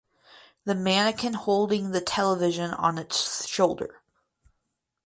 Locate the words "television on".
2.01-2.97